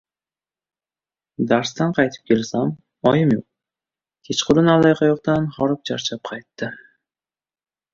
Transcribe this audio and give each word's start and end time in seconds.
Darsdan 1.51 1.93
qaytib 1.99 2.25
kelsam, 2.33 2.73
oyim 3.13 3.37
yo‘q. 3.37 3.45
Kechqurun 4.31 4.75
allaqayoqdan 4.77 5.51
horib-charchab 5.61 6.29
qaytdi. 6.35 6.77